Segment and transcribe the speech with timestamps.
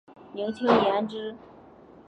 [0.33, 1.35] 明清延之。